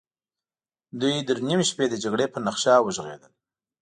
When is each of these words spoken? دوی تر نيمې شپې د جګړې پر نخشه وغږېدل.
دوی 0.99 1.17
تر 1.27 1.37
نيمې 1.47 1.65
شپې 1.69 1.85
د 1.89 1.95
جګړې 2.03 2.25
پر 2.31 2.41
نخشه 2.47 2.73
وغږېدل. 2.81 3.33